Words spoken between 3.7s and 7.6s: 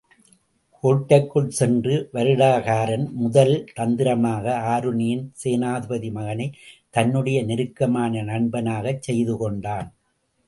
தந்திரமாக ஆருணியின் சேனாபதி மகனைத் தன்னுடைய